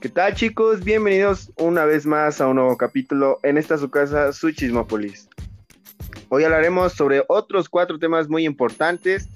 [0.00, 0.84] ¿Qué tal chicos?
[0.84, 5.28] Bienvenidos una vez más a un nuevo capítulo en esta su casa, su Chismópolis.
[6.28, 9.28] Hoy hablaremos sobre otros cuatro temas muy importantes,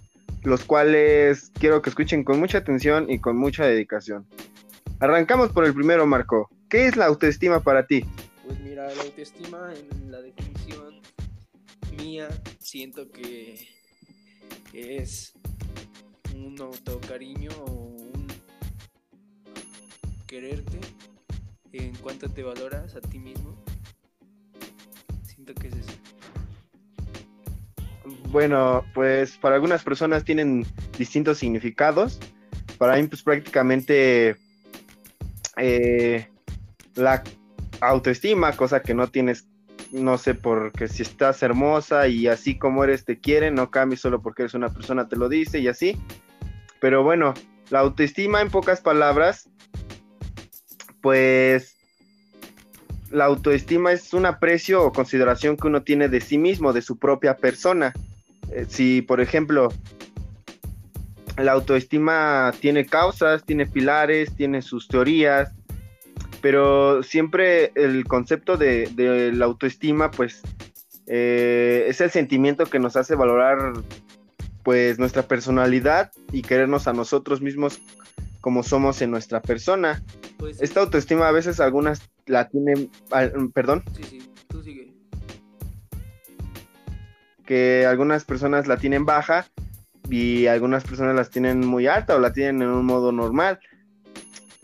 [0.45, 4.25] los cuales quiero que escuchen con mucha atención y con mucha dedicación.
[5.01, 6.48] Arrancamos por el primero, Marco.
[6.71, 8.04] ¿Qué es la autoestima para ti?
[8.47, 11.01] Pues mira, la autoestima en la definición
[11.99, 12.29] mía
[12.60, 13.67] siento que
[14.72, 15.33] es
[16.37, 18.02] un autocariño o
[20.33, 20.81] quererte
[21.75, 23.63] en cuanto te valoras a ti mismo.
[25.25, 25.93] Siento que es eso.
[28.31, 30.65] Bueno, pues para algunas personas tienen
[30.97, 32.19] distintos significados.
[32.79, 34.37] Para mí, pues prácticamente
[35.59, 36.27] eh,
[36.95, 37.23] la
[37.83, 39.47] autoestima, cosa que no tienes,
[39.91, 44.23] no sé, porque si estás hermosa y así como eres te quieren, no cambies solo
[44.23, 46.01] porque eres una persona, te lo dice y así.
[46.80, 47.35] Pero bueno,
[47.69, 49.51] la autoestima en pocas palabras,
[51.03, 51.77] pues
[53.11, 56.99] la autoestima es un aprecio o consideración que uno tiene de sí mismo, de su
[56.99, 57.93] propia persona.
[58.51, 59.69] Eh, si, por ejemplo,
[61.37, 65.53] la autoestima tiene causas, tiene pilares, tiene sus teorías,
[66.41, 70.41] pero siempre el concepto de, la autoestima, pues,
[71.06, 73.75] eh, es el sentimiento que nos hace valorar,
[74.62, 77.80] pues, nuestra personalidad y querernos a nosotros mismos
[78.41, 80.03] como somos en nuestra persona.
[80.42, 84.18] Pues, Esta autoestima a veces algunas la tienen, al- perdón, sí, sí,
[84.48, 84.92] tú sigue.
[87.46, 89.46] que algunas personas la tienen baja
[90.10, 93.60] y algunas personas las tienen muy alta o la tienen en un modo normal.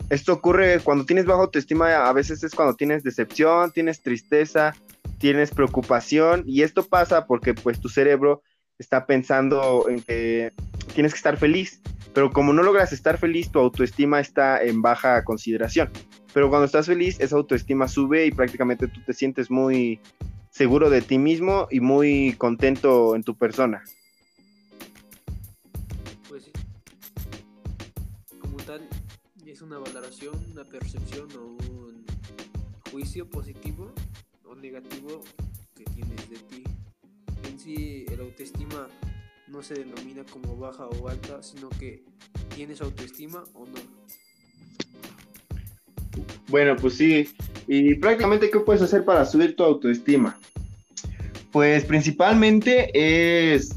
[0.09, 4.75] Esto ocurre cuando tienes baja autoestima, a veces es cuando tienes decepción, tienes tristeza,
[5.17, 8.43] tienes preocupación y esto pasa porque pues tu cerebro
[8.79, 10.51] está pensando en que
[10.93, 11.81] tienes que estar feliz,
[12.13, 15.89] pero como no logras estar feliz, tu autoestima está en baja consideración.
[16.33, 19.99] Pero cuando estás feliz, esa autoestima sube y prácticamente tú te sientes muy
[20.49, 23.83] seguro de ti mismo y muy contento en tu persona.
[26.27, 26.51] Pues sí.
[28.39, 28.87] Como tal,
[29.45, 32.05] es una valoración, una percepción o un
[32.91, 33.93] juicio positivo
[34.45, 35.21] o negativo
[35.75, 36.63] que tienes de ti.
[37.43, 38.87] En sí, el autoestima
[39.49, 42.03] no se denomina como baja o alta, sino que
[42.55, 43.79] tienes autoestima o no.
[46.47, 47.29] Bueno, pues sí.
[47.67, 50.39] Y prácticamente, ¿qué puedes hacer para subir tu autoestima?
[51.51, 53.75] Pues principalmente es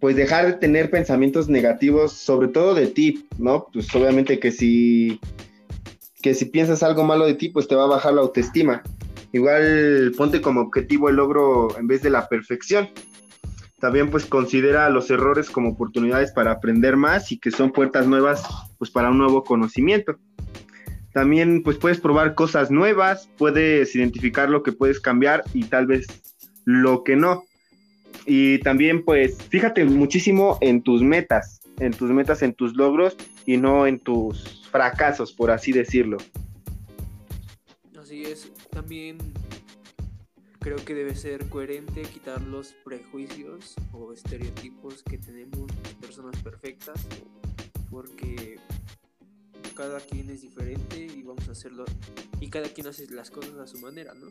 [0.00, 3.66] pues dejar de tener pensamientos negativos, sobre todo de ti, ¿no?
[3.72, 5.20] Pues obviamente que si
[6.22, 8.82] que si piensas algo malo de ti, pues te va a bajar la autoestima.
[9.32, 12.88] Igual ponte como objetivo el logro en vez de la perfección.
[13.80, 18.42] También pues considera los errores como oportunidades para aprender más y que son puertas nuevas
[18.76, 20.18] pues para un nuevo conocimiento.
[21.12, 26.06] También pues puedes probar cosas nuevas, puedes identificar lo que puedes cambiar y tal vez
[26.64, 27.44] lo que no.
[28.26, 33.56] Y también pues fíjate muchísimo en tus metas, en tus metas, en tus logros y
[33.56, 36.18] no en tus fracasos, por así decirlo.
[37.96, 39.18] Así es, también
[40.60, 47.06] creo que debe ser coherente quitar los prejuicios o estereotipos que tenemos de personas perfectas,
[47.90, 48.58] porque
[49.76, 51.84] cada quien es diferente y vamos a hacerlo,
[52.40, 54.26] y cada quien hace las cosas a su manera, ¿no?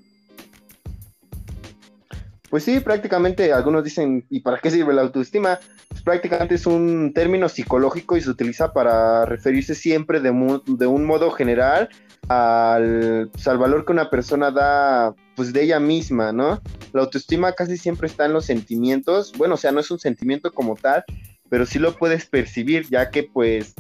[2.50, 5.60] Pues sí, prácticamente algunos dicen, ¿y para qué sirve la autoestima?
[5.90, 10.32] Pues prácticamente es un término psicológico y se utiliza para referirse siempre de,
[10.66, 11.90] de un modo general
[12.30, 16.60] al, pues, al valor que una persona da pues de ella misma, ¿no?
[16.94, 20.52] La autoestima casi siempre está en los sentimientos, bueno, o sea, no es un sentimiento
[20.52, 21.06] como tal,
[21.48, 23.76] pero sí lo puedes percibir, ya que pues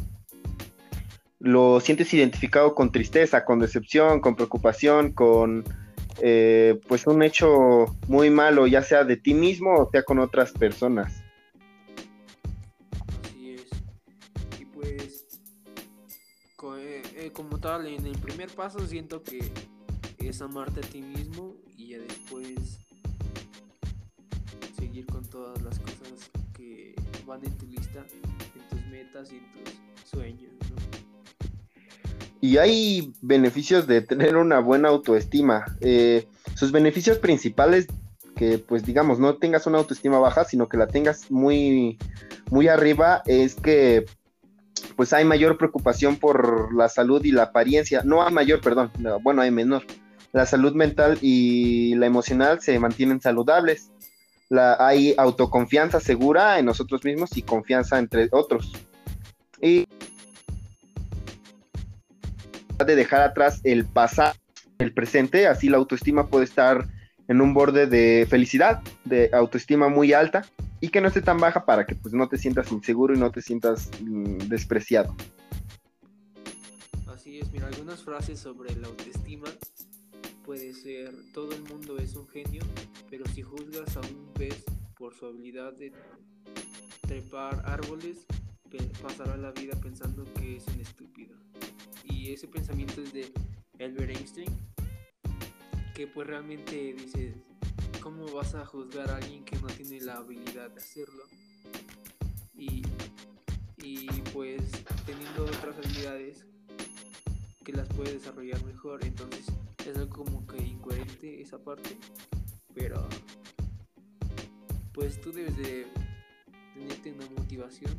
[1.40, 5.63] lo sientes identificado con tristeza, con decepción, con preocupación, con
[6.22, 10.51] eh, pues un hecho muy malo, ya sea de ti mismo o sea con otras
[10.51, 11.24] personas.
[13.24, 13.65] Así es.
[14.59, 15.25] Y pues,
[16.77, 19.39] eh, eh, como tal, en el primer paso siento que
[20.19, 22.80] es amarte a ti mismo y ya después
[24.78, 28.06] seguir con todas las cosas que van en tu lista,
[28.56, 30.52] en tus metas y en tus sueños.
[32.42, 35.66] Y hay beneficios de tener una buena autoestima.
[35.81, 37.88] Eh, sus beneficios principales,
[38.36, 41.98] que pues digamos, no tengas una autoestima baja, sino que la tengas muy,
[42.52, 44.06] muy arriba, es que
[44.96, 48.02] pues hay mayor preocupación por la salud y la apariencia.
[48.04, 49.84] No hay mayor, perdón, no, bueno, hay menor.
[50.33, 53.91] La salud mental y la emocional se mantienen saludables.
[54.50, 58.71] La, hay autoconfianza segura en nosotros mismos y confianza entre otros.
[59.62, 59.88] Y
[62.85, 64.33] de dejar atrás el pasado,
[64.77, 66.88] el presente, así la autoestima puede estar
[67.27, 70.45] en un borde de felicidad, de autoestima muy alta
[70.80, 73.31] y que no esté tan baja para que pues no te sientas inseguro y no
[73.31, 75.15] te sientas mm, despreciado.
[77.13, 79.47] Así es, mira, algunas frases sobre la autoestima
[80.47, 82.61] puede ser todo el mundo es un genio,
[83.09, 84.63] pero si juzgas a un pez
[84.97, 85.91] por su habilidad de
[87.01, 88.25] trepar árboles,
[89.01, 91.35] pasará la vida pensando que es un estúpido.
[92.05, 93.29] Y ese pensamiento es de
[93.81, 94.47] Albert Einstein,
[95.94, 97.35] que pues realmente dices,
[98.01, 101.23] ¿cómo vas a juzgar a alguien que no tiene la habilidad de hacerlo?
[102.53, 102.83] Y,
[104.33, 104.61] pues
[105.05, 106.45] teniendo otras habilidades
[107.65, 109.45] que las puede desarrollar mejor, entonces
[109.88, 111.98] es como que incoherente esa parte,
[112.74, 113.07] pero
[114.94, 115.88] pues tú debes de
[116.74, 117.92] tenerte una motivación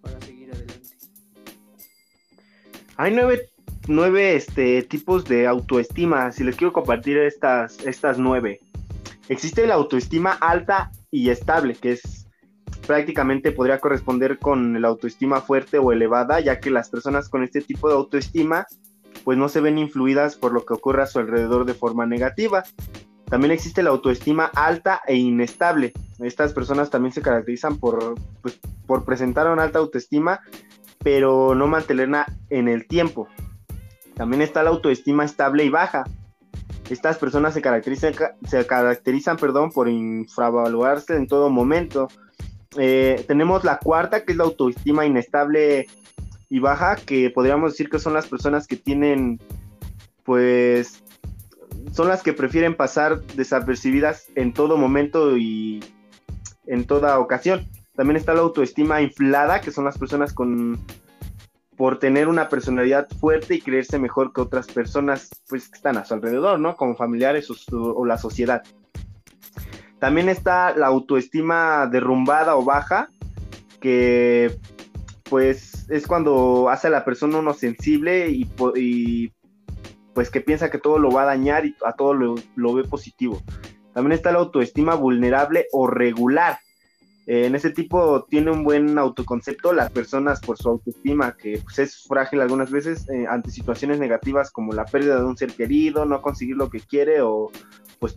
[0.00, 0.96] para seguir adelante.
[2.96, 3.50] Hay nueve
[3.88, 6.32] nueve este, tipos de autoestima.
[6.32, 8.60] Si les quiero compartir estas, estas nueve.
[9.28, 12.26] Existe la autoestima alta y estable, que es
[12.86, 17.60] prácticamente podría corresponder con la autoestima fuerte o elevada, ya que las personas con este
[17.60, 18.66] tipo de autoestima
[19.24, 22.64] pues no se ven influidas por lo que ocurre a su alrededor de forma negativa.
[23.24, 25.92] También existe la autoestima alta e inestable.
[26.20, 30.40] Estas personas también se caracterizan por, pues, por presentar una alta autoestima,
[31.02, 33.26] pero no mantenerla en el tiempo.
[34.14, 36.04] También está la autoestima estable y baja.
[36.90, 38.14] Estas personas se caracterizan,
[38.46, 42.08] se caracterizan perdón, por infravalorarse en todo momento.
[42.76, 45.86] Eh, tenemos la cuarta, que es la autoestima inestable
[46.48, 49.40] y baja, que podríamos decir que son las personas que tienen,
[50.24, 51.02] pues,
[51.92, 55.82] son las que prefieren pasar desapercibidas en todo momento y
[56.66, 57.68] en toda ocasión.
[57.94, 60.78] También está la autoestima inflada, que son las personas con
[61.76, 66.04] por tener una personalidad fuerte y creerse mejor que otras personas pues, que están a
[66.04, 66.76] su alrededor, ¿no?
[66.76, 68.62] Como familiares o, la sociedad.
[69.98, 73.08] También está la autoestima derrumbada o baja,
[73.80, 74.56] que
[75.28, 78.44] pues es cuando hace a la persona uno sensible y,
[80.14, 83.42] pues que piensa que todo lo va a dañar y a todo lo, ve positivo.
[83.92, 86.58] También está la autoestima vulnerable o regular,
[87.26, 91.78] eh, en ese tipo tiene un buen autoconcepto las personas por su autoestima, que pues,
[91.78, 96.04] es frágil algunas veces eh, ante situaciones negativas como la pérdida de un ser querido,
[96.04, 97.50] no conseguir lo que quiere o
[97.98, 98.16] pues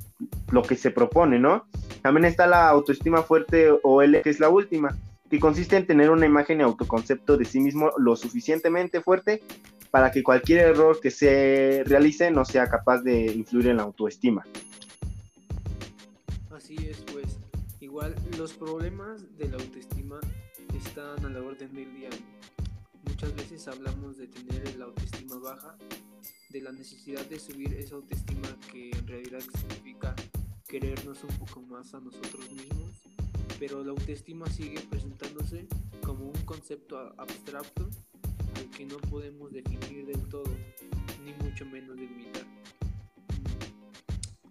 [0.52, 1.68] lo que se propone, ¿no?
[2.02, 4.98] También está la autoestima fuerte o L, que es la última,
[5.30, 9.44] que consiste en tener una imagen y autoconcepto de sí mismo lo suficientemente fuerte
[9.92, 14.46] para que cualquier error que se realice no sea capaz de influir en la autoestima.
[16.52, 17.38] Así es, pues
[17.80, 20.20] Igual los problemas de la autoestima
[20.76, 22.10] están a la orden del día.
[23.08, 25.78] Muchas veces hablamos de tener la autoestima baja,
[26.50, 30.16] de la necesidad de subir esa autoestima que en realidad significa
[30.68, 33.07] querernos un poco más a nosotros mismos,
[33.60, 35.68] pero la autoestima sigue presentándose
[36.06, 37.90] como un concepto abstracto
[38.56, 40.52] al que no podemos definir del todo,
[41.24, 42.46] ni mucho menos delimitar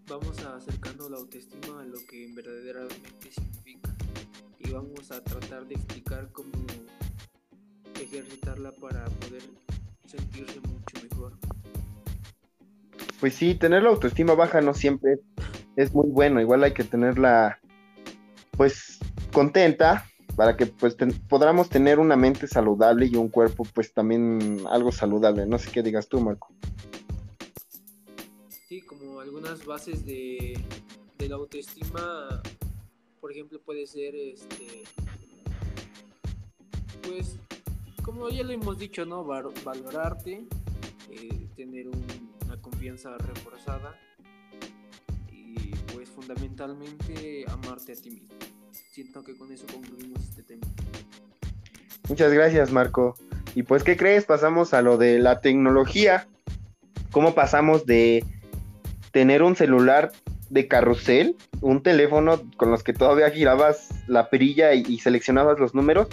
[0.08, 3.94] vamos acercando la autoestima a lo que verdaderamente significa
[4.58, 6.52] y vamos a tratar de explicar cómo
[8.00, 9.42] ejercitarla para poder
[10.06, 11.32] sentirse mucho mejor.
[13.18, 15.18] Pues sí, tener la autoestima baja no siempre
[15.74, 17.58] es muy bueno, igual hay que tenerla
[18.52, 18.95] pues
[19.36, 20.96] contenta para que pues
[21.28, 25.82] podamos tener una mente saludable y un cuerpo pues también algo saludable, no sé qué
[25.82, 26.48] digas tú Marco
[29.26, 30.58] algunas bases de,
[31.18, 32.40] de la autoestima,
[33.20, 34.84] por ejemplo, puede ser este
[37.02, 37.36] pues
[38.02, 39.24] como ya lo hemos dicho, ¿no?
[39.24, 40.46] valorarte,
[41.10, 43.98] eh, tener una confianza reforzada
[45.30, 48.55] y pues fundamentalmente amarte a ti mismo.
[48.96, 50.66] Siento que con eso concluimos este tema.
[52.08, 53.14] Muchas gracias, Marco.
[53.54, 54.24] Y pues, ¿qué crees?
[54.24, 56.26] Pasamos a lo de la tecnología.
[57.10, 58.24] ¿Cómo pasamos de
[59.12, 60.12] tener un celular
[60.48, 66.08] de carrusel, un teléfono con los que todavía girabas la perilla y, seleccionabas los números,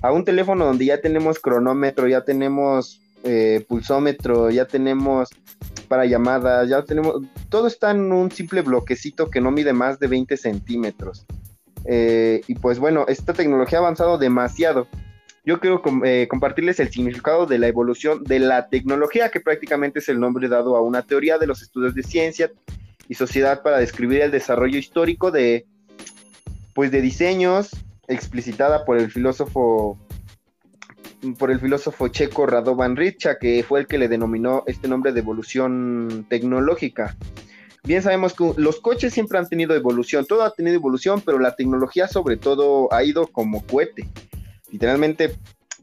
[0.00, 5.30] a un teléfono donde ya tenemos cronómetro, ya tenemos eh, pulsómetro, ya tenemos
[5.88, 10.06] para llamadas, ya tenemos, todo está en un simple bloquecito que no mide más de
[10.06, 11.26] 20 centímetros.
[11.86, 14.86] Eh, y pues bueno, esta tecnología ha avanzado demasiado
[15.44, 20.08] yo quiero eh, compartirles el significado de la evolución de la tecnología, que prácticamente es
[20.08, 22.50] el nombre dado a una teoría de los estudios de ciencia
[23.08, 25.66] y sociedad para describir el desarrollo histórico de,
[26.74, 27.70] pues, de diseños
[28.06, 29.98] explicitada por el filósofo
[31.38, 35.20] por el filósofo checo Radovan Ritcha, que fue el que le denominó este nombre de
[35.20, 37.14] evolución tecnológica.
[37.82, 41.56] Bien sabemos que los coches siempre han tenido evolución, todo ha tenido evolución, pero la
[41.56, 44.06] tecnología sobre todo ha ido como cohete.
[44.70, 45.34] Literalmente,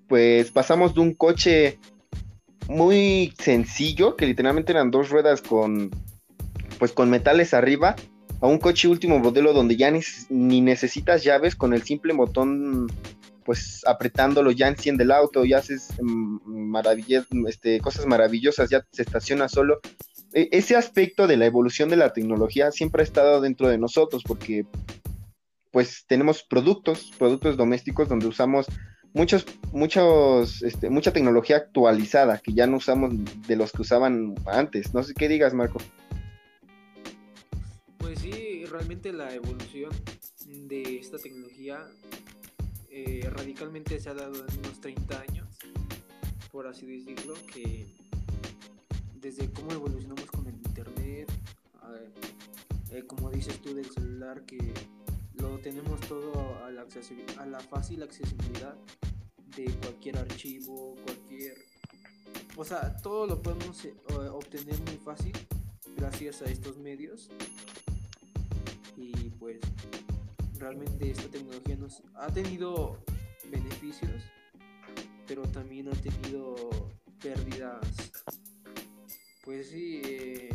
[0.07, 1.79] pues pasamos de un coche
[2.67, 5.89] muy sencillo, que literalmente eran dos ruedas con,
[6.77, 7.95] pues con metales arriba,
[8.41, 12.87] a un coche último modelo donde ya ni, ni necesitas llaves, con el simple botón
[13.47, 16.75] pues apretándolo ya enciende el auto, ya haces mm,
[17.47, 19.79] este, cosas maravillosas, ya se estaciona solo.
[20.37, 24.21] E, ese aspecto de la evolución de la tecnología siempre ha estado dentro de nosotros
[24.23, 24.67] porque
[25.71, 28.67] pues tenemos productos, productos domésticos donde usamos
[29.13, 33.15] muchos, muchos, este, mucha tecnología actualizada que ya no usamos
[33.47, 34.93] de los que usaban antes.
[34.93, 35.79] No sé qué digas, Marco.
[37.97, 39.89] Pues sí, realmente la evolución
[40.45, 41.79] de esta tecnología
[42.91, 45.47] eh, radicalmente se ha dado en unos 30 años,
[46.51, 48.06] por así decirlo, que
[49.27, 51.29] desde cómo evolucionamos con el internet,
[52.91, 54.73] eh, como dices tú del celular, que
[55.41, 58.73] lo tenemos todo a la, fácil accesibilidad
[59.57, 61.57] de cualquier archivo, cualquier...
[62.55, 63.93] O sea, todo lo podemos eh,
[64.31, 65.33] obtener muy fácil
[65.97, 67.29] gracias a estos medios.
[68.95, 69.59] Y pues
[70.57, 72.97] realmente esta tecnología nos ha tenido
[73.51, 74.23] beneficios,
[75.27, 76.55] pero también ha tenido
[77.21, 77.85] pérdidas.
[79.57, 80.49] Pues sí, eh,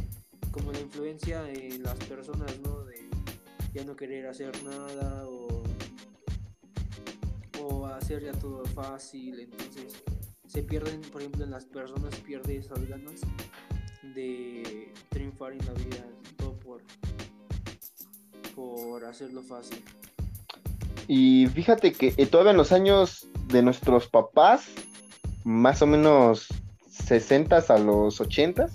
[0.52, 2.85] como la influencia en las personas, ¿no?
[2.85, 3.11] De
[3.75, 5.64] ya no querer hacer nada o,
[7.61, 10.04] o hacer ya todo fácil, entonces
[10.47, 13.23] se pierden, por ejemplo, en las personas pierde esas ganas
[14.14, 16.06] de triunfar en la vida,
[16.37, 16.80] todo por
[18.54, 19.82] por hacerlo fácil.
[21.09, 24.68] Y fíjate que eh, todavía en los años de nuestros papás,
[25.42, 26.47] más o menos
[26.88, 28.68] 60 a los 80,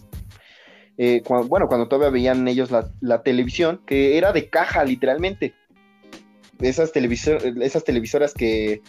[0.98, 5.54] eh, bueno, cuando todavía veían ellos la, televisión, que era de caja literalmente.
[6.60, 8.82] Esas, esas televisoras que,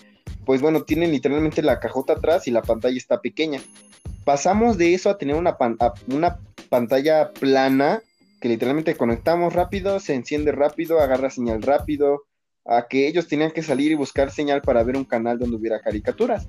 [0.47, 3.61] pues bueno, tienen literalmente la cajota atrás y la pantalla está pequeña.
[4.25, 5.57] Pasamos de eso a tener una,
[6.11, 6.39] una
[6.71, 8.01] pantalla plana
[8.41, 12.23] que literalmente conectamos rápido, se enciende rápido, agarra señal rápido,
[12.65, 15.81] a que ellos tenían que salir y buscar señal para ver un canal donde hubiera
[15.81, 16.49] caricaturas.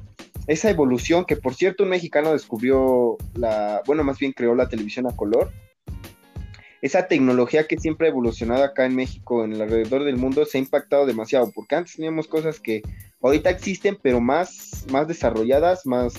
[0.50, 5.06] Esa evolución que por cierto un mexicano descubrió la, bueno, más bien creó la televisión
[5.06, 5.52] a color.
[6.82, 10.58] Esa tecnología que siempre ha evolucionado acá en México, en el alrededor del mundo, se
[10.58, 12.82] ha impactado demasiado, porque antes teníamos cosas que
[13.22, 16.16] ahorita existen, pero más, más desarrolladas, más,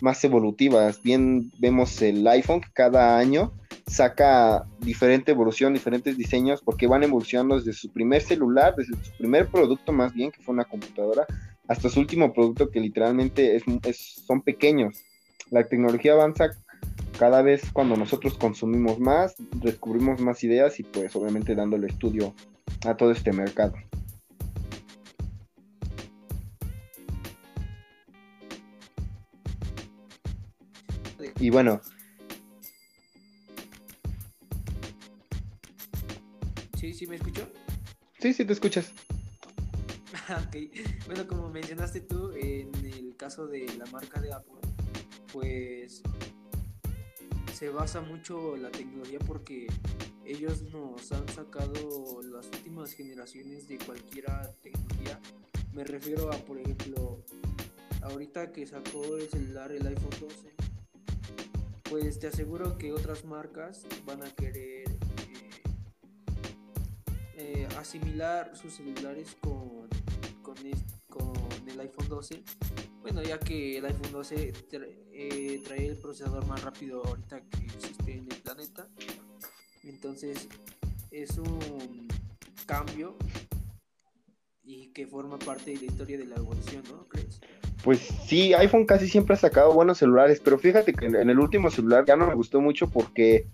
[0.00, 1.00] más evolutivas.
[1.00, 3.52] Bien vemos el iPhone que cada año
[3.86, 9.46] saca diferente evolución, diferentes diseños, porque van evolucionando desde su primer celular, desde su primer
[9.46, 11.26] producto más bien, que fue una computadora,
[11.68, 13.62] hasta su último producto que literalmente es,
[14.26, 15.04] son pequeños.
[15.50, 16.50] La tecnología avanza
[17.18, 22.34] cada vez cuando nosotros consumimos más, descubrimos más ideas y pues obviamente dándole estudio
[22.86, 23.74] a todo este mercado.
[31.40, 31.80] Y bueno,
[36.78, 37.46] ¿Sí, sí me escuchó?
[38.20, 38.92] Sí, sí te escuchas.
[40.46, 40.56] ok.
[41.06, 44.60] Bueno, como mencionaste tú, en el caso de la marca de Apple,
[45.32, 46.02] pues
[47.54, 49.66] se basa mucho la tecnología porque
[50.24, 54.26] ellos nos han sacado las últimas generaciones de cualquier
[54.62, 55.18] tecnología.
[55.72, 57.24] Me refiero a, por ejemplo,
[58.02, 60.54] ahorita que sacó el celular el iPhone 12,
[61.88, 64.84] pues te aseguro que otras marcas van a querer
[67.36, 69.87] eh, asimilar sus celulares con,
[71.08, 71.32] con,
[71.66, 72.42] el iPhone 12.
[73.02, 74.52] Bueno, ya que el iPhone 12
[75.12, 78.88] eh, trae el procesador más rápido ahorita que existe en el planeta.
[79.84, 80.48] Entonces
[81.10, 82.08] es un
[82.66, 83.16] cambio
[84.62, 87.40] y que forma parte de la historia de la evolución, ¿no crees?
[87.82, 91.70] Pues sí, iPhone casi siempre ha sacado buenos celulares, pero fíjate que en el último
[91.70, 93.46] celular ya no me gustó mucho porque,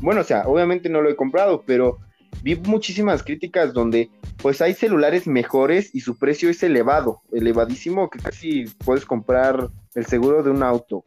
[0.00, 1.98] bueno, o sea, obviamente no lo he comprado, pero
[2.42, 4.10] vi muchísimas críticas donde
[4.44, 10.04] pues hay celulares mejores y su precio es elevado, elevadísimo, que casi puedes comprar el
[10.04, 11.02] seguro de un auto.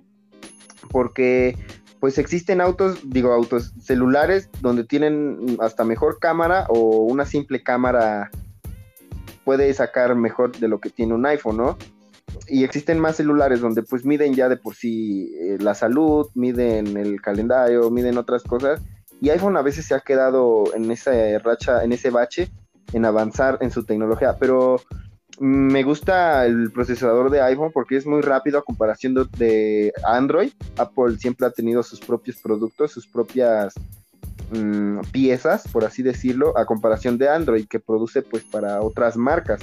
[0.90, 1.56] Porque
[2.00, 8.32] pues existen autos, digo autos, celulares donde tienen hasta mejor cámara o una simple cámara
[9.46, 11.78] puede sacar mejor de lo que tiene un iPhone, ¿no?
[12.48, 16.98] Y existen más celulares donde pues miden ya de por sí eh, la salud, miden
[16.98, 18.82] el calendario, miden otras cosas
[19.20, 22.52] y iPhone a veces se ha quedado en esa racha, en ese bache,
[22.94, 24.36] en avanzar en su tecnología.
[24.40, 24.82] Pero
[25.40, 30.52] Me gusta el procesador de iPhone porque es muy rápido a comparación de, Android.
[30.78, 33.76] Apple siempre ha tenido sus propios productos, sus propias
[34.50, 39.62] mm, piezas, por así decirlo, a comparación de Android que produce pues para otras marcas.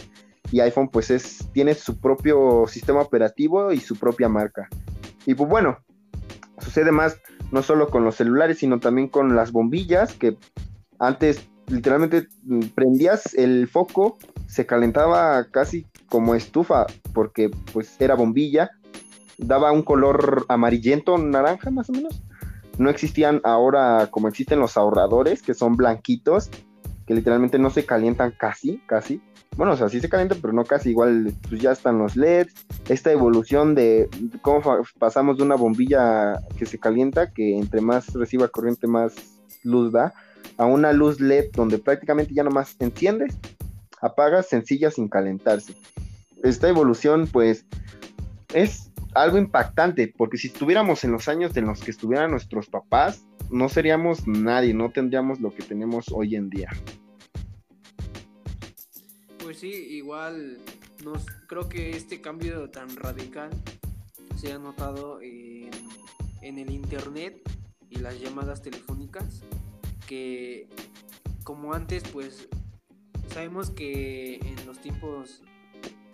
[0.53, 4.69] Y iPhone pues es, tiene su propio sistema operativo y su propia marca.
[5.27, 5.79] Y pues bueno,
[6.59, 7.19] sucede más
[7.51, 10.37] no solo con los celulares, sino también con las bombillas que
[11.01, 18.71] antes literalmente mm, prendías el foco, se calentaba casi como estufa, porque pues era bombilla,
[19.39, 22.23] daba un color amarillento, naranja más o menos.
[22.79, 26.51] No existían ahora como existen los ahorradores, que son blanquitos,
[27.07, 29.21] que literalmente no se calientan casi, casi.
[29.57, 32.53] Bueno, o sea, sí se calientan, pero no casi igual, pues ya están los LEDs.
[32.89, 34.09] Esta evolución de
[34.43, 34.63] cómo
[34.99, 39.15] pasamos de una bombilla que se calienta, que entre más reciba corriente, más
[39.63, 40.13] luz da,
[40.57, 43.37] a una luz LED donde prácticamente ya nomás enciendes,
[44.01, 45.75] apagas sencilla sin calentarse.
[46.43, 47.67] Esta evolución pues
[48.53, 53.25] es algo impactante porque si estuviéramos en los años en los que estuvieran nuestros papás,
[53.51, 56.71] no seríamos nadie, no tendríamos lo que tenemos hoy en día.
[59.39, 60.59] Pues sí, igual
[61.05, 63.51] nos, creo que este cambio tan radical
[64.37, 65.71] se ha notado en,
[66.43, 67.41] en el internet
[67.91, 69.43] y las llamadas telefónicas
[70.07, 70.69] que
[71.43, 72.49] como antes pues
[73.33, 75.43] sabemos que en los tiempos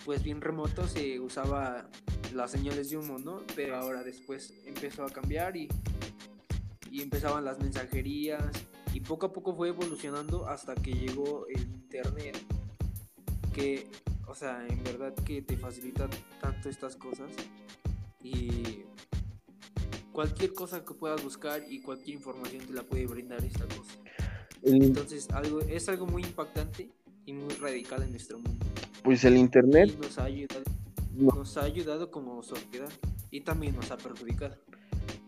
[0.04, 1.88] pues bien remotos se usaba
[2.34, 3.42] las señales de humo, ¿no?
[3.54, 5.68] Pero ahora después empezó a cambiar y,
[6.90, 8.44] y empezaban las mensajerías
[8.92, 12.36] y poco a poco fue evolucionando hasta que llegó el internet
[13.52, 13.86] que
[14.26, 16.08] o sea en verdad que te facilita
[16.40, 17.30] tanto estas cosas
[18.22, 18.84] y
[20.20, 23.96] cualquier cosa que puedas buscar y cualquier información te la puede brindar esta cosa.
[24.62, 26.90] Entonces algo, es algo muy impactante
[27.24, 28.66] y muy radical en nuestro mundo.
[29.02, 30.62] Pues el Internet nos ha ayudado,
[31.16, 32.90] nos ha ayudado como sociedad
[33.30, 34.56] y también nos ha perjudicado.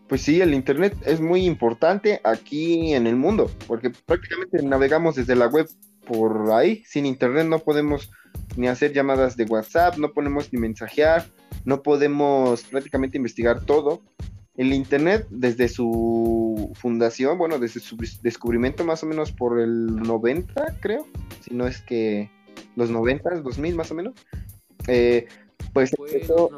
[0.07, 5.35] Pues sí, el Internet es muy importante aquí en el mundo, porque prácticamente navegamos desde
[5.35, 5.67] la web
[6.05, 6.83] por ahí.
[6.85, 8.11] Sin Internet no podemos
[8.57, 11.25] ni hacer llamadas de WhatsApp, no podemos ni mensajear,
[11.65, 14.03] no podemos prácticamente investigar todo
[14.55, 20.77] el Internet desde su fundación, bueno, desde su descubrimiento más o menos por el 90,
[20.79, 21.07] creo,
[21.41, 22.29] si no es que
[22.75, 24.13] los 90, 2000 más o menos,
[24.87, 25.27] eh,
[25.73, 26.51] pues empezó,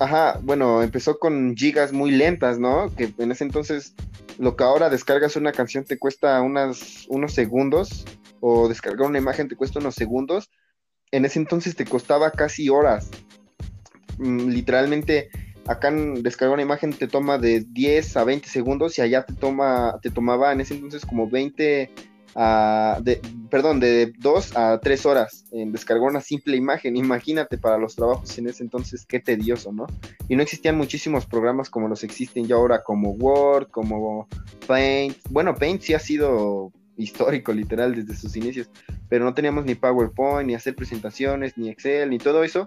[0.00, 2.92] ajá, bueno, empezó con gigas muy lentas, ¿no?
[2.96, 3.94] Que en ese entonces
[4.38, 8.04] lo que ahora descargas una canción te cuesta unas, unos segundos
[8.40, 10.50] o descargar una imagen te cuesta unos segundos,
[11.12, 13.10] en ese entonces te costaba casi horas.
[14.18, 15.28] Mm, literalmente
[15.68, 19.34] acá en descargar una imagen te toma de 10 a 20 segundos y allá te
[19.34, 21.90] toma te tomaba en ese entonces como 20
[22.34, 26.96] a de, perdón, de 2 a 3 horas en descargar una simple imagen.
[26.96, 29.86] Imagínate para los trabajos en ese entonces qué tedioso, ¿no?
[30.28, 34.28] Y no existían muchísimos programas como los existen ya ahora como Word, como
[34.66, 35.16] Paint.
[35.30, 38.70] Bueno, Paint sí ha sido histórico literal desde sus inicios,
[39.08, 42.66] pero no teníamos ni PowerPoint, ni hacer presentaciones, ni Excel, ni todo eso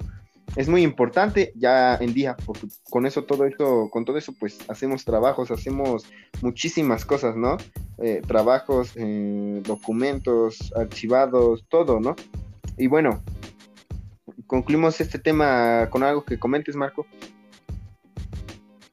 [0.55, 4.59] es muy importante ya en día, porque con eso, todo eso, con todo eso, pues
[4.69, 6.05] hacemos trabajos, hacemos
[6.41, 7.57] muchísimas cosas, ¿no?
[7.99, 12.15] Eh, trabajos, eh, documentos, archivados, todo, ¿no?
[12.77, 13.23] Y bueno,
[14.45, 17.05] concluimos este tema con algo que comentes, Marco.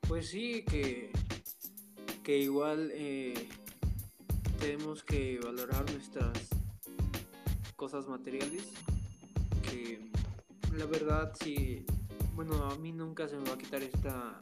[0.07, 1.11] Pues sí, que,
[2.23, 3.49] que igual eh,
[4.61, 6.49] tenemos que valorar nuestras
[7.75, 8.62] cosas materiales,
[9.71, 10.09] que
[10.79, 11.85] la verdad sí,
[12.35, 14.38] bueno, a mí nunca se me va a quitar esta,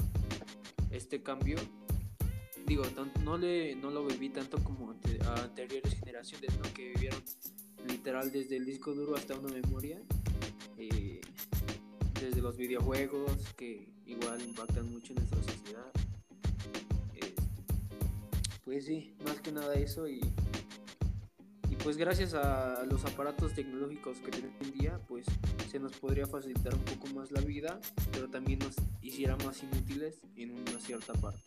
[0.91, 1.57] este cambio.
[2.67, 2.85] Digo,
[3.25, 4.95] no, le, no lo viví tanto como
[5.25, 6.75] a anteriores generaciones, ¿no?
[6.75, 7.23] Que vivieron
[7.89, 9.99] literal desde el disco duro hasta una memoria.
[10.77, 11.23] Eh,
[12.21, 15.91] desde los videojuegos, que igual impactan mucho en nuestra sociedad.
[18.65, 20.21] pues sí, más que nada eso y
[21.87, 25.25] pues gracias a los aparatos tecnológicos que tenemos hoy en día, pues
[25.71, 27.79] se nos podría facilitar un poco más la vida,
[28.11, 31.45] pero también nos hiciera más inútiles en una cierta parte.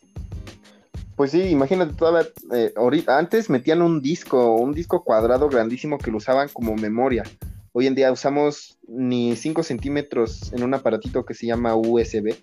[1.14, 6.10] Pues sí, imagínate todavía, eh, ahorita, antes metían un disco, un disco cuadrado grandísimo que
[6.10, 7.24] lo usaban como memoria.
[7.72, 12.34] Hoy en día usamos ni 5 centímetros en un aparatito que se llama USB,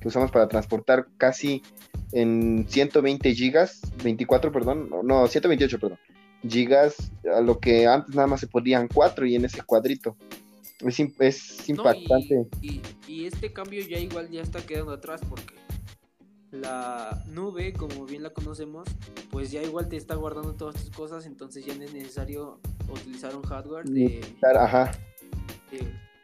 [0.00, 1.64] que usamos para transportar casi
[2.12, 5.98] en 120 gigas, 24, perdón, no, 128, perdón,
[6.48, 10.16] gigas, a lo que antes nada más se podían cuatro y en ese cuadrito.
[10.80, 12.46] Es, es impactante.
[12.62, 12.80] y,
[13.26, 15.54] este cambio ya igual ya está quedando atrás porque
[16.52, 18.88] la nube, como bien la conocemos,
[19.30, 23.36] pues ya igual te está guardando todas tus cosas, entonces ya no es necesario utilizar
[23.36, 24.90] un hardware de, Ajá.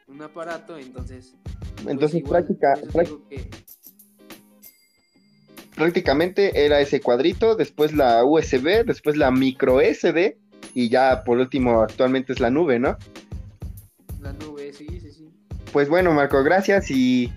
[0.09, 1.35] un aparato, entonces...
[1.77, 2.75] pues entonces práctica,
[5.77, 10.37] prácticamente era ese cuadrito, después la USB, después la micro SD
[10.75, 12.97] y ya por último actualmente es la nube, ¿no?
[14.21, 15.29] La nube, sí, sí, sí.
[15.73, 17.33] Pues bueno, Marco, gracias y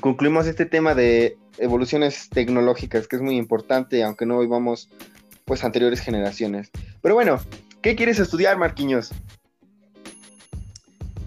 [0.00, 4.88] concluimos este tema de evoluciones tecnológicas, que es muy importante, aunque no vivamos
[5.44, 6.70] pues anteriores generaciones.
[7.02, 7.40] Pero bueno,
[7.82, 9.10] ¿qué quieres estudiar, Marquiños?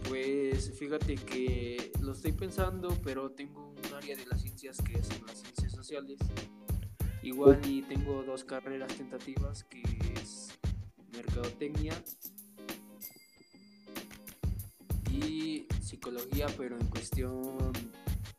[0.07, 1.92] Pues fíjate que
[2.23, 6.19] estoy pensando, pero tengo un área de las ciencias que son las ciencias sociales.
[7.21, 9.81] Igual y tengo dos carreras tentativas que
[10.21, 10.57] es
[11.11, 11.91] mercadotecnia
[15.11, 17.73] y psicología, pero en cuestión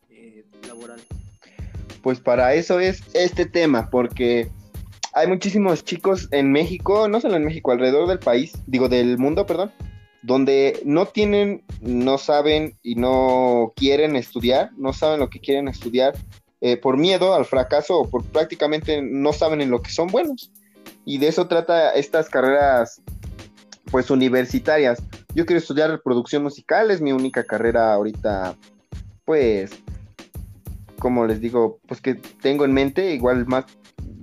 [0.09, 0.99] eh, laboral
[2.01, 4.49] pues para eso es este tema, porque
[5.13, 9.45] hay muchísimos chicos en México, no solo en México, alrededor del país, digo del mundo,
[9.45, 9.71] perdón,
[10.25, 16.15] donde no tienen, no saben y no quieren estudiar, no saben lo que quieren estudiar
[16.61, 20.51] eh, por miedo al fracaso o por prácticamente no saben en lo que son buenos.
[21.05, 23.01] Y de eso trata estas carreras
[23.91, 25.01] pues universitarias.
[25.35, 28.55] Yo quiero estudiar producción musical, es mi única carrera ahorita
[29.25, 29.71] pues
[30.97, 33.65] como les digo, pues que tengo en mente, igual más,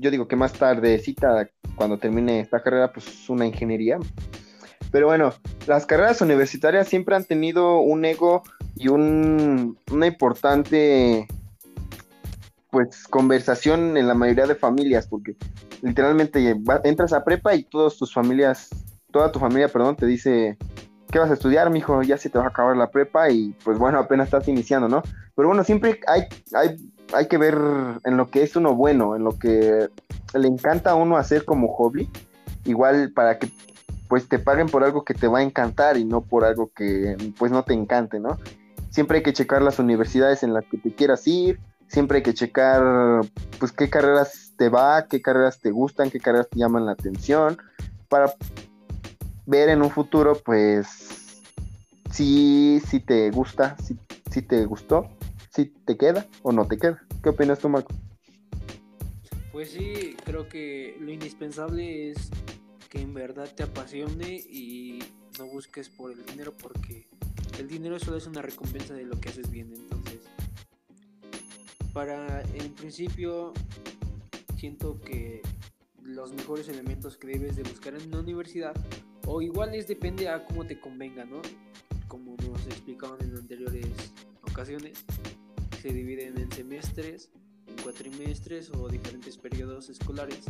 [0.01, 3.99] yo digo que más tardecita, cuando termine esta carrera, pues una ingeniería.
[4.93, 5.33] Pero bueno,
[5.67, 8.43] las carreras universitarias siempre han tenido un ego
[8.77, 11.27] y un, una importante
[12.71, 15.37] pues conversación en la mayoría de familias, porque
[15.81, 18.69] literalmente entras a prepa y todas tus familias,
[19.11, 20.57] toda tu familia, perdón, te dice,
[21.11, 22.03] ¿qué vas a estudiar, mijo?
[22.03, 25.03] Ya se te va a acabar la prepa y pues bueno, apenas estás iniciando, ¿no?
[25.35, 26.25] Pero bueno, siempre hay,
[26.55, 26.77] hay,
[27.15, 27.57] hay que ver
[28.05, 29.89] en lo que es uno bueno, en lo que
[30.35, 32.11] le encanta a uno hacer como hobby,
[32.65, 33.49] igual para que
[34.13, 37.17] pues te paguen por algo que te va a encantar y no por algo que
[37.39, 38.37] pues no te encante, ¿no?
[38.91, 42.35] Siempre hay que checar las universidades en las que te quieras ir, siempre hay que
[42.35, 42.83] checar
[43.59, 47.57] pues qué carreras te va, qué carreras te gustan, qué carreras te llaman la atención,
[48.11, 48.35] para
[49.47, 51.41] ver en un futuro pues
[52.11, 53.99] si, si te gusta, si,
[54.31, 55.09] si te gustó
[55.49, 57.03] si te queda o no te queda.
[57.23, 57.95] ¿Qué opinas tú, Marco?
[59.53, 62.31] Pues sí, creo que lo indispensable es
[62.93, 65.03] que en verdad te apasione y
[65.39, 67.09] no busques por el dinero porque
[67.59, 69.73] el dinero solo es una recompensa de lo que haces bien.
[69.73, 70.21] Entonces,
[71.95, 73.55] para en principio,
[74.59, 75.41] siento que
[76.03, 78.75] los mejores elementos que debes de buscar en una universidad,
[79.27, 81.41] o igual es depende a cómo te convenga, ¿no?
[82.09, 83.87] Como nos explicaban en anteriores
[84.43, 85.03] ocasiones,
[85.81, 87.31] se dividen en semestres,
[87.67, 90.45] en cuatrimestres o diferentes periodos escolares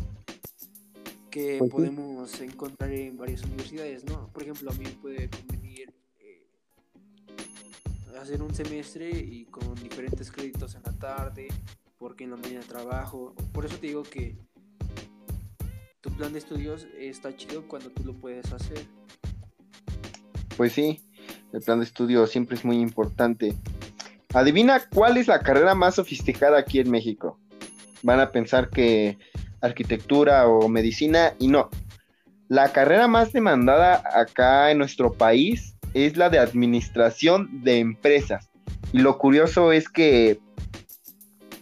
[1.33, 4.29] que pues podemos encontrar en varias universidades, ¿no?
[4.29, 5.91] Por ejemplo, a mí me puede convenir
[6.21, 6.47] eh,
[8.21, 11.49] hacer un semestre y con diferentes créditos en la tarde,
[11.99, 13.35] porque en la mañana trabajo.
[13.53, 14.37] Por eso te digo que
[16.03, 18.85] tu plan de estudios está chido cuando tú lo puedes hacer.
[20.59, 21.01] Pues sí,
[21.55, 23.57] el plan de estudio siempre es muy importante.
[24.35, 27.39] Adivina cuál es la carrera más sofisticada aquí en México.
[28.03, 29.17] Van a pensar que
[29.63, 31.71] arquitectura o medicina y no.
[32.49, 38.51] La carrera más demandada acá en nuestro país es la de administración de empresas.
[38.93, 40.39] Y lo curioso es que,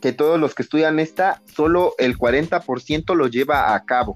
[0.01, 4.15] que todos los que estudian esta, solo el 40% lo lleva a cabo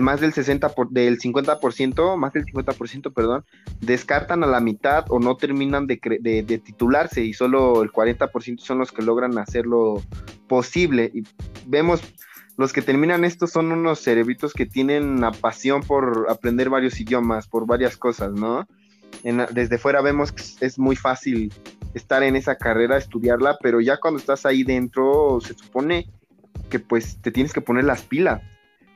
[0.00, 3.44] más del 60 por, del 50%, más del 50%, perdón,
[3.80, 8.78] descartan a la mitad o no terminan de, de, titularse y solo el 40% son
[8.78, 10.02] los que logran hacerlo
[10.48, 11.10] posible.
[11.12, 11.24] Y
[11.66, 12.00] vemos,
[12.56, 17.48] los que terminan esto son unos cerebritos que tienen una pasión por aprender varios idiomas,
[17.48, 18.66] por varias cosas, ¿no?
[19.22, 21.52] desde fuera vemos que es muy fácil
[21.94, 26.08] estar en esa carrera, estudiarla, pero ya cuando estás ahí dentro se supone
[26.70, 28.42] que pues te tienes que poner las pilas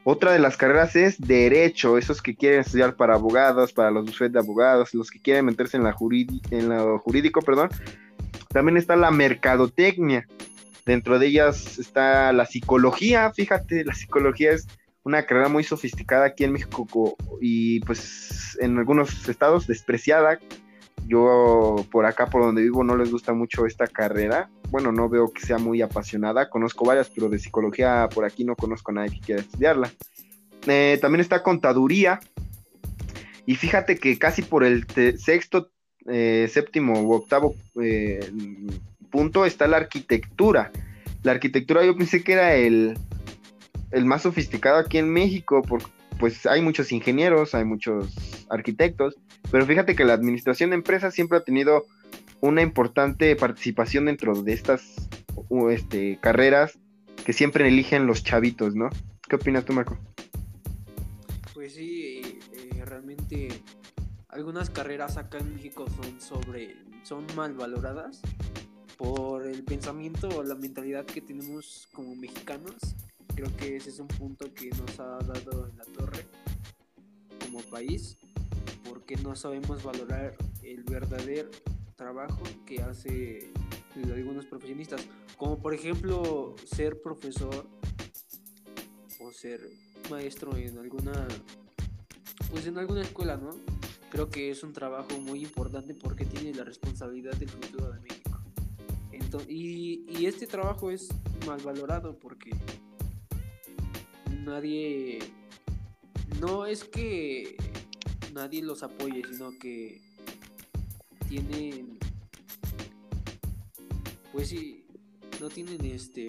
[0.09, 4.35] otra de las carreras es derecho, esos que quieren estudiar para abogados, para los bufetes
[4.35, 5.97] de abogados, los que quieren meterse en, la
[6.53, 7.71] en lo jurídico, perdón.
[8.51, 10.25] También está la mercadotecnia.
[10.87, 14.67] Dentro de ellas está la psicología, fíjate, la psicología es
[15.03, 20.39] una carrera muy sofisticada aquí en México y pues en algunos estados despreciada.
[21.07, 25.33] Yo por acá, por donde vivo, no les gusta mucho esta carrera bueno, no veo
[25.33, 26.51] que sea muy apasionada.
[26.51, 29.91] Conozco varias, pero de psicología por aquí no conozco a nadie que quiera estudiarla.
[30.67, 32.21] Eh, también está contaduría.
[33.45, 34.87] Y fíjate que casi por el
[35.19, 35.71] sexto,
[36.09, 38.21] eh, séptimo u octavo eh,
[39.47, 40.71] está la arquitectura.
[41.23, 42.99] La arquitectura yo pensé que era el,
[43.91, 45.87] el más sofisticado aquí en México, porque
[46.19, 48.15] pues hay muchos ingenieros, hay muchos
[48.49, 49.17] arquitectos,
[49.51, 51.85] pero fíjate que la administración de empresas siempre ha tenido
[52.41, 55.09] una importante participación dentro de estas
[55.71, 56.79] este, carreras
[57.25, 58.89] que siempre eligen los chavitos, ¿no?
[59.29, 59.99] ¿Qué opinas tú, Marco?
[61.55, 63.49] Pues sí, eh, realmente
[64.29, 68.21] algunas carreras acá en México son sobre son mal valoradas
[68.97, 72.75] por el pensamiento o la mentalidad que tenemos como mexicanos.
[73.35, 76.27] Creo que ese es un punto que nos ha dado en la torre
[77.45, 78.17] como país,
[78.89, 81.51] porque no sabemos valorar el verdadero
[81.97, 83.51] trabajo que hace
[83.95, 85.03] algunos profesionistas,
[85.37, 87.67] como por ejemplo ser profesor
[89.21, 89.61] o ser
[90.11, 91.27] maestro en alguna
[92.51, 93.51] pues en alguna escuela, ¿no?
[94.11, 98.01] Creo que es un trabajo muy importante porque tiene la responsabilidad del futuro de
[99.49, 101.09] y, este trabajo es
[101.47, 102.51] mal valorado porque
[104.45, 105.19] nadie,
[106.41, 107.57] no es que
[108.33, 110.01] nadie los apoye, sino que
[111.29, 111.99] tienen,
[114.33, 114.87] pues sí,
[115.41, 116.27] no tienen este,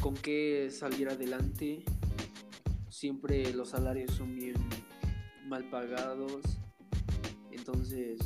[0.00, 1.82] con qué salir adelante.
[2.88, 4.54] Siempre los salarios son bien
[5.46, 6.42] mal pagados.
[7.50, 8.18] Entonces,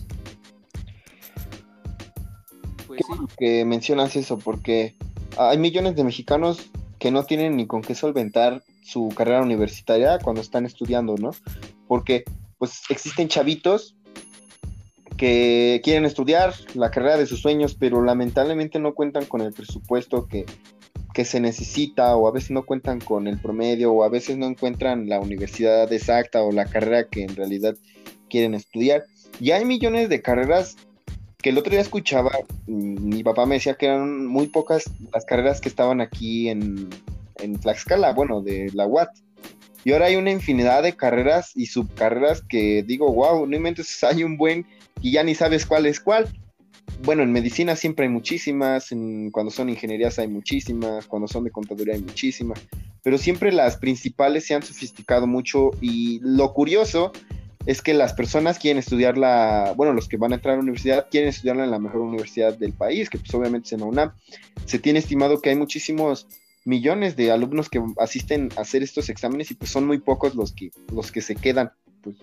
[2.86, 3.00] pues
[3.36, 4.94] que mencionas eso, porque
[5.36, 10.40] hay millones de mexicanos que no tienen ni con qué solventar su carrera universitaria cuando
[10.40, 11.30] están estudiando, ¿no?
[11.88, 12.24] Porque
[12.58, 13.96] pues existen chavitos
[15.16, 20.26] que quieren estudiar la carrera de sus sueños, pero lamentablemente no cuentan con el presupuesto
[20.26, 20.44] que,
[21.12, 24.46] que se necesita o a veces no cuentan con el promedio o a veces no
[24.46, 27.76] encuentran la universidad exacta o la carrera que en realidad
[28.28, 29.04] quieren estudiar.
[29.40, 30.76] Y hay millones de carreras
[31.44, 32.30] que el otro día escuchaba,
[32.66, 36.88] mm, mi papá me decía que eran muy pocas las carreras que estaban aquí en,
[37.36, 39.10] en Tlaxcala, bueno, de la UAT.
[39.84, 44.24] Y ahora hay una infinidad de carreras y subcarreras que digo, wow, no inventes, hay
[44.24, 44.64] un buen
[45.02, 46.28] y ya ni sabes cuál es cuál.
[47.02, 48.88] Bueno, en medicina siempre hay muchísimas,
[49.30, 52.58] cuando son ingenierías hay muchísimas, cuando son de contaduría hay muchísimas,
[53.02, 57.12] pero siempre las principales se han sofisticado mucho y lo curioso
[57.66, 61.06] es que las personas quieren estudiarla, bueno, los que van a entrar a la universidad
[61.10, 64.12] quieren estudiarla en la mejor universidad del país, que pues obviamente es en la UNAM.
[64.66, 66.26] Se tiene estimado que hay muchísimos
[66.64, 70.52] millones de alumnos que asisten a hacer estos exámenes y pues son muy pocos los
[70.52, 71.72] que, los que se quedan.
[72.02, 72.16] Pues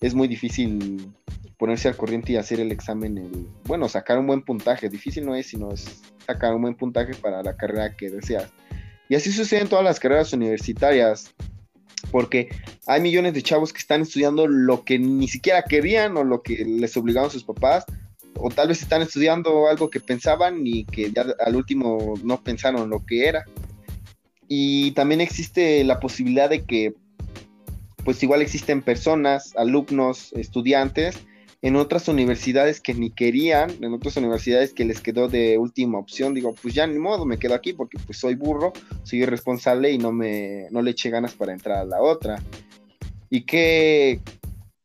[0.00, 1.12] es muy difícil
[1.58, 4.88] ponerse al corriente y hacer el examen, bueno, sacar un buen puntaje.
[4.88, 8.50] Difícil no es, sino es sacar un buen puntaje para la carrera que deseas.
[9.08, 11.34] Y así sucede en todas las carreras universitarias
[12.10, 12.48] porque
[12.86, 16.64] hay millones de chavos que están estudiando lo que ni siquiera querían o lo que
[16.64, 17.84] les obligaban sus papás,
[18.34, 22.88] o tal vez están estudiando algo que pensaban y que ya al último no pensaron
[22.88, 23.44] lo que era.
[24.46, 26.94] Y también existe la posibilidad de que,
[28.04, 31.18] pues igual existen personas, alumnos, estudiantes,
[31.60, 36.34] en otras universidades que ni querían, en otras universidades que les quedó de última opción,
[36.34, 39.98] digo, pues ya ni modo, me quedo aquí porque pues soy burro, soy irresponsable y
[39.98, 42.40] no me no le eché ganas para entrar a la otra.
[43.28, 44.20] Y qué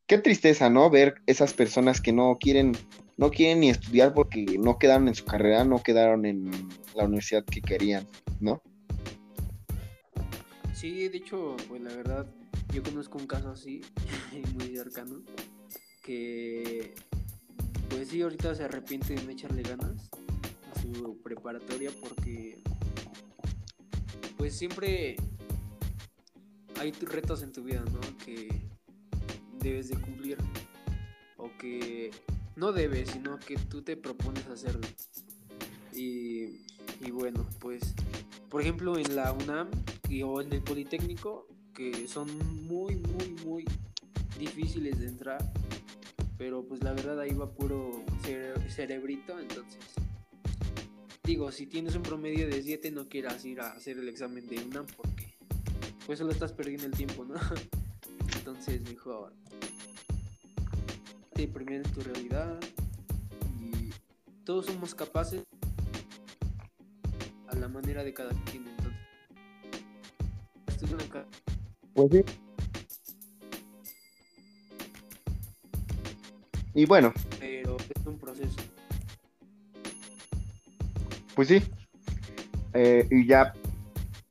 [0.07, 0.89] qué tristeza, ¿no?
[0.89, 2.73] Ver esas personas que no quieren
[3.17, 6.49] no quieren ni estudiar porque no quedaron en su carrera, no quedaron en
[6.95, 8.07] la universidad que querían,
[8.39, 8.63] ¿no?
[10.73, 12.25] Sí, de hecho, pues la verdad,
[12.73, 13.81] yo conozco un caso así,
[14.57, 15.21] muy cercano,
[16.03, 16.93] que
[17.89, 20.09] pues sí, ahorita se arrepiente de no echarle ganas
[20.71, 22.61] a su preparatoria porque
[24.37, 25.15] pues siempre
[26.79, 28.01] hay retos en tu vida, ¿no?
[28.25, 28.49] Que
[29.59, 30.37] debes de cumplir
[31.37, 32.11] o que
[32.55, 34.87] no debes, sino que tú te propones hacerlo.
[35.93, 36.65] Y,
[37.01, 37.93] y bueno, pues
[38.49, 39.69] por ejemplo en la UNAM
[40.25, 42.27] o en el Politécnico, que son
[42.67, 43.65] muy, muy, muy
[44.37, 45.53] difíciles de entrar,
[46.37, 48.03] pero pues la verdad ahí va puro
[48.69, 49.79] cerebrito, entonces
[51.23, 54.63] digo, si tienes un promedio de 7 no quieras ir a hacer el examen de
[54.63, 55.33] UNAM porque
[56.05, 57.35] pues solo estás perdiendo el tiempo, ¿no?
[58.37, 59.33] Entonces mejor
[61.33, 62.59] te primero tu realidad
[63.59, 63.91] y
[64.43, 65.43] todos somos capaces
[67.47, 68.99] a la manera de cada quien entonces.
[71.93, 72.42] Pues sí.
[76.73, 77.13] Y bueno.
[77.39, 78.57] Pero es un proceso.
[81.35, 81.61] Pues sí.
[82.73, 83.53] Eh, y ya,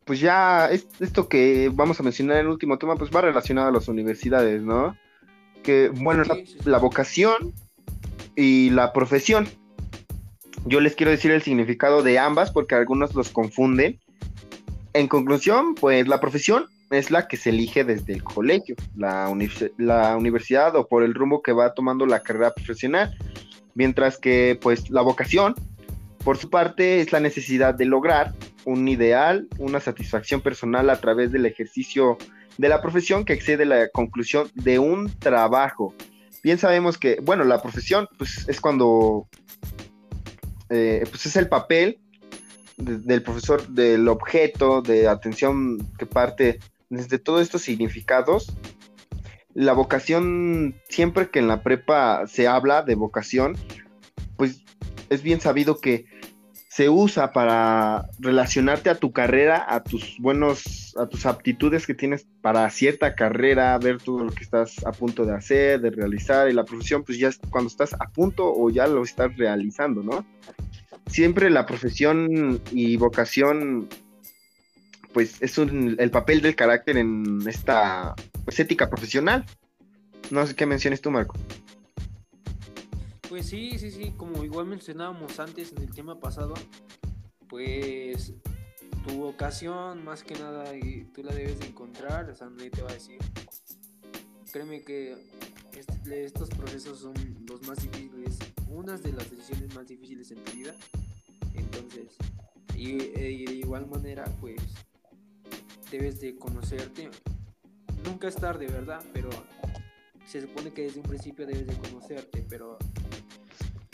[0.05, 3.73] pues ya esto que vamos a mencionar en el último tema, pues va relacionado a
[3.73, 4.97] las universidades, ¿no?
[5.63, 6.25] Que, bueno,
[6.65, 7.53] la, vocación
[8.35, 9.49] y la profesión.
[10.65, 14.01] Yo les quiero decir el significado de ambas porque algunos los confunden.
[14.93, 19.33] En conclusión, pues la profesión es la que se elige desde el colegio, la,
[19.79, 23.17] la universidad o por el rumbo que va tomando la carrera profesional,
[23.75, 25.55] mientras que pues la vocación,
[26.25, 28.33] por su parte, es la necesidad de lograr
[28.65, 32.19] un ideal, una satisfacción personal a través del ejercicio
[32.59, 35.95] de la profesión que excede la conclusión de un trabajo.
[36.43, 39.29] Bien sabemos que, bueno, la profesión pues es cuando,
[40.69, 41.99] eh, pues es el papel
[42.77, 46.59] del profesor, del objeto, de atención que parte
[46.93, 48.55] desde todos estos significados.
[49.55, 53.57] La vocación, siempre que en la prepa se habla de vocación,
[54.37, 54.63] pues
[55.11, 56.07] es bien sabido que
[56.69, 62.27] se usa para relacionarte a tu carrera, a tus buenos, a tus aptitudes que tienes
[62.41, 66.55] para cierta carrera, ver todo lo que estás a punto de hacer, de realizar, y
[66.55, 70.25] la profesión, pues ya cuando estás a punto o ya lo estás realizando, ¿no?
[71.09, 73.89] Siempre la profesión y vocación,
[75.13, 79.45] pues es el papel del carácter en esta pues, ética profesional.
[80.31, 81.37] No sé qué menciones tú, Marco.
[83.29, 86.55] Pues sí, sí, sí, como igual mencionábamos antes en el tema pasado,
[87.49, 88.35] pues
[89.07, 90.65] tu vocación más que nada
[91.15, 93.19] tú la debes de encontrar, o sea, nadie te va a decir.
[94.53, 95.17] Créeme que
[96.11, 97.15] estos procesos son
[97.49, 100.75] los más difíciles, unas de las decisiones más difíciles en tu vida.
[101.55, 102.17] Entonces,
[102.77, 104.61] y, y de igual manera, pues
[105.93, 107.11] debes de conocerte.
[108.05, 109.05] Nunca es tarde, ¿verdad?
[109.13, 109.29] Pero
[110.27, 112.79] se supone que desde un principio debes de conocerte, pero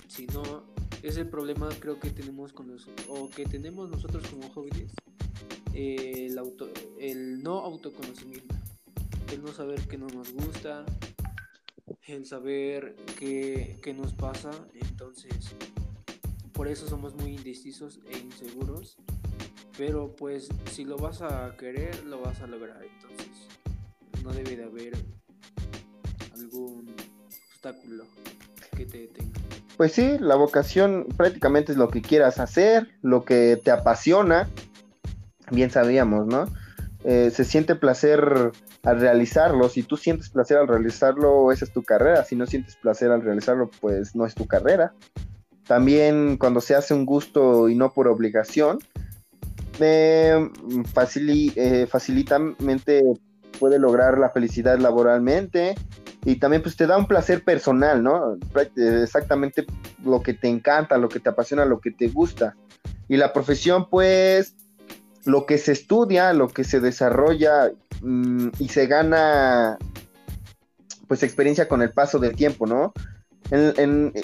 [0.07, 0.65] si no,
[1.03, 4.93] es el problema creo que tenemos con los, o que tenemos nosotros como jóvenes,
[5.75, 8.55] el, auto, el no autoconocimiento,
[9.33, 10.87] el no saber qué no nos gusta,
[12.07, 15.57] el saber qué, qué nos pasa, entonces
[16.53, 18.97] por eso somos muy indecisos e inseguros,
[19.79, 23.49] pero pues si lo vas a querer, lo vas a lograr, entonces
[24.25, 24.93] no debe de haber
[26.35, 26.97] algún
[27.53, 28.05] obstáculo
[28.77, 29.39] que te detenga.
[29.77, 34.49] Pues sí, la vocación prácticamente es lo que quieras hacer, lo que te apasiona.
[35.53, 36.47] Bien sabíamos, ¿no?
[37.05, 38.51] Eh, se siente placer
[38.83, 39.69] al realizarlo.
[39.69, 42.25] Si tú sientes placer al realizarlo, esa es tu carrera.
[42.25, 44.95] Si no sientes placer al realizarlo, pues no es tu carrera.
[45.69, 48.81] También cuando se hace un gusto y no por obligación,
[49.81, 50.51] eh,
[51.57, 53.03] eh facilitamente
[53.59, 55.75] puede lograr la felicidad laboralmente
[56.25, 58.37] y también pues te da un placer personal, ¿no?
[58.77, 59.67] Exactamente
[60.05, 62.57] lo que te encanta, lo que te apasiona, lo que te gusta.
[63.09, 64.55] Y la profesión pues
[65.25, 67.71] lo que se estudia, lo que se desarrolla
[68.03, 69.79] mm, y se gana
[71.07, 72.93] pues experiencia con el paso del tiempo, ¿no?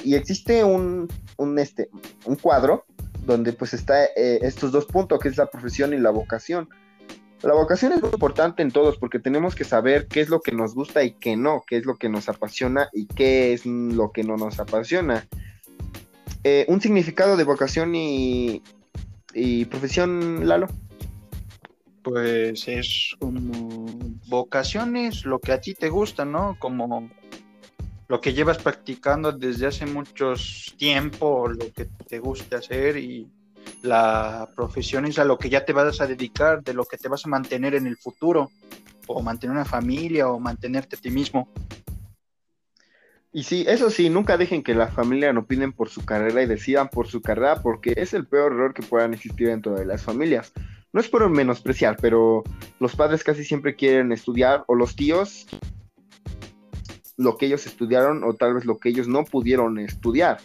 [0.04, 1.88] y existe un, un, este,
[2.26, 2.84] un cuadro
[3.24, 6.68] donde pues está eh, estos dos puntos, que es la profesión y la vocación.
[7.42, 10.52] La vocación es muy importante en todos porque tenemos que saber qué es lo que
[10.52, 14.12] nos gusta y qué no, qué es lo que nos apasiona y qué es lo
[14.12, 15.26] que no nos apasiona.
[16.42, 18.62] Eh, un significado de vocación y,
[19.34, 20.68] y profesión, Lalo.
[22.02, 23.87] Pues es como
[24.28, 26.56] vocación es lo que a ti te gusta, ¿no?
[26.58, 27.10] Como
[28.08, 33.28] lo que llevas practicando desde hace muchos tiempo, lo que te gusta hacer y
[33.82, 37.08] la profesión es a lo que ya te vas a dedicar, de lo que te
[37.08, 38.50] vas a mantener en el futuro,
[39.06, 41.48] o mantener una familia, o mantenerte a ti mismo.
[43.32, 46.46] Y sí, eso sí, nunca dejen que la familia no opinen por su carrera y
[46.46, 50.02] decidan por su carrera, porque es el peor error que puedan existir dentro de las
[50.02, 50.52] familias.
[50.92, 52.44] No es por menospreciar, pero
[52.78, 55.46] los padres casi siempre quieren estudiar, o los tíos
[57.16, 60.38] lo que ellos estudiaron, o tal vez lo que ellos no pudieron estudiar.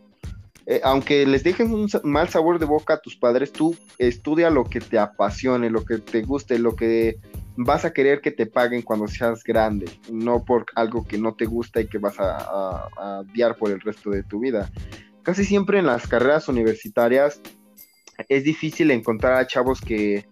[0.66, 4.66] Eh, aunque les dejen un mal sabor de boca a tus padres, tú estudia lo
[4.66, 7.18] que te apasione, lo que te guste, lo que
[7.58, 11.46] vas a querer que te paguen cuando seas grande, no por algo que no te
[11.46, 14.70] gusta y que vas a, a, odiar por el resto de tu vida.
[15.24, 17.42] Casi siempre en las carreras universitarias
[18.28, 20.28] es difícil encontrar a chavos que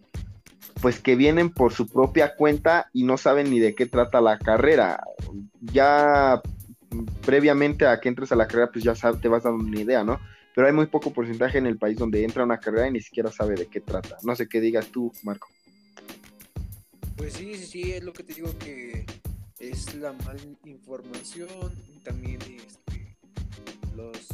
[0.81, 4.37] pues que vienen por su propia cuenta y no saben ni de qué trata la
[4.37, 5.03] carrera.
[5.61, 6.41] Ya
[7.25, 10.19] previamente a que entres a la carrera, pues ya te vas dando una idea, ¿no?
[10.55, 13.31] Pero hay muy poco porcentaje en el país donde entra una carrera y ni siquiera
[13.31, 14.17] sabe de qué trata.
[14.23, 15.47] No sé qué digas tú, Marco.
[17.15, 19.05] Pues sí, sí, sí, es lo que te digo que
[19.59, 21.47] es la mal información,
[22.03, 23.17] también este,
[23.95, 24.27] los,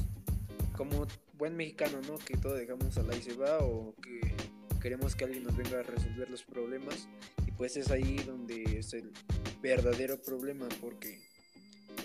[0.75, 2.17] como buen mexicano, ¿no?
[2.17, 4.33] Que todo dejamos a la y se va o que
[4.83, 7.07] queremos que alguien nos venga a resolver los problemas
[7.47, 9.13] y pues es ahí donde es el
[9.61, 11.21] verdadero problema porque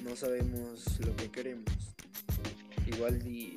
[0.05, 1.67] no sabemos lo que queremos.
[2.87, 3.55] Igual y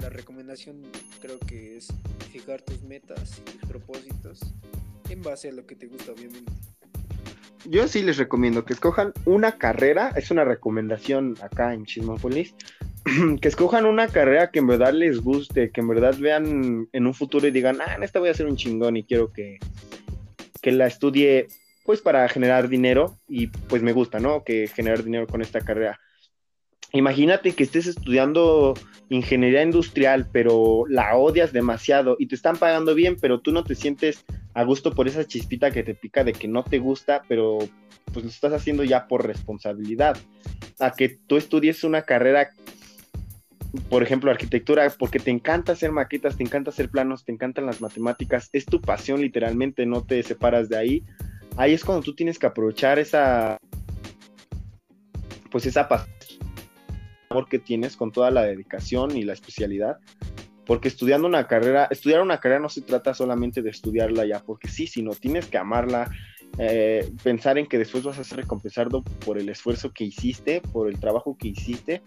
[0.00, 0.82] la recomendación
[1.22, 1.86] creo que es
[2.32, 4.40] fijar tus metas y tus propósitos
[5.08, 6.52] en base a lo que te gusta, obviamente.
[7.66, 12.56] yo sí les recomiendo que escojan una carrera, es una recomendación acá en Chismopolis,
[13.40, 17.14] que escojan una carrera que en verdad les guste, que en verdad vean en un
[17.14, 19.58] futuro y digan, ah, en esta voy a ser un chingón y quiero que,
[20.62, 21.48] que la estudie
[21.84, 24.42] pues para generar dinero y pues me gusta, ¿no?
[24.42, 26.00] Que generar dinero con esta carrera.
[26.92, 28.74] Imagínate que estés estudiando
[29.08, 33.74] ingeniería industrial, pero la odias demasiado y te están pagando bien, pero tú no te
[33.74, 34.24] sientes
[34.54, 37.58] a gusto por esa chispita que te pica de que no te gusta, pero
[38.12, 40.16] pues lo estás haciendo ya por responsabilidad.
[40.78, 42.50] A que tú estudies una carrera,
[43.88, 47.80] por ejemplo, arquitectura, porque te encanta hacer maquetas, te encanta hacer planos, te encantan las
[47.80, 51.04] matemáticas, es tu pasión literalmente, no te separas de ahí.
[51.56, 53.58] Ahí es cuando tú tienes que aprovechar esa,
[55.50, 56.14] pues esa pasión
[57.50, 59.98] que tienes con toda la dedicación y la especialidad.
[60.66, 64.68] Porque estudiando una carrera, estudiar una carrera no se trata solamente de estudiarla ya, porque
[64.68, 66.10] sí, sino tienes que amarla,
[66.58, 70.88] eh, pensar en que después vas a ser recompensado por el esfuerzo que hiciste, por
[70.88, 72.02] el trabajo que hiciste,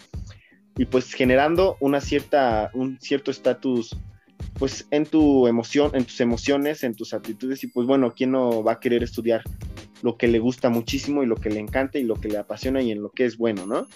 [0.78, 3.98] y pues generando una cierta, un cierto estatus,
[4.60, 8.64] pues en tu emoción, en tus emociones, en tus actitudes, y pues bueno, ¿quién no
[8.64, 9.42] va a querer estudiar
[10.02, 12.82] lo que le gusta muchísimo y lo que le encanta y lo que le apasiona
[12.82, 13.88] y en lo que es bueno, ¿no?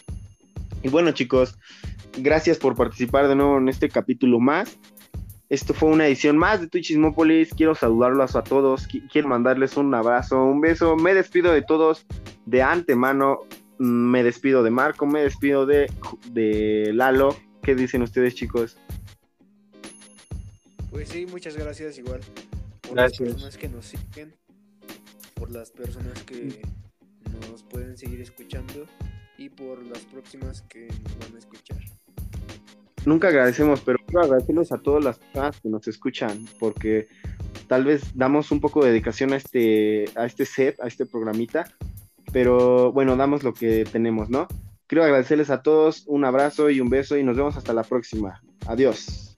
[0.84, 1.58] Y bueno, chicos,
[2.18, 4.78] gracias por participar de nuevo en este capítulo más.
[5.50, 7.54] Esto fue una edición más de Twitchismópolis.
[7.54, 8.88] Quiero saludarlos a todos.
[9.12, 10.96] Quiero mandarles un abrazo, un beso.
[10.96, 12.06] Me despido de todos
[12.46, 13.42] de antemano.
[13.84, 15.92] Me despido de Marco, me despido de,
[16.30, 17.36] de Lalo.
[17.64, 18.78] ¿Qué dicen ustedes, chicos?
[20.92, 22.20] Pues sí, muchas gracias igual
[22.82, 23.22] por Gracias.
[23.22, 24.36] las personas que nos siguen,
[25.34, 26.62] por las personas que
[27.50, 28.86] nos pueden seguir escuchando
[29.40, 31.80] y por las próximas que nos van a escuchar.
[33.04, 37.08] Nunca agradecemos, pero quiero agradecerles a todas las personas que nos escuchan, porque
[37.66, 41.66] tal vez damos un poco de dedicación a este, a este set, a este programita,
[42.32, 44.48] pero bueno, damos lo que tenemos, ¿no?
[44.88, 48.42] Quiero agradecerles a todos, un abrazo y un beso y nos vemos hasta la próxima.
[48.68, 49.31] Adiós.